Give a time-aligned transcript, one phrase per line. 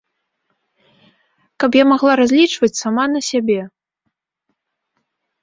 [1.63, 3.59] Каб я магла разлічваць сама на сябе!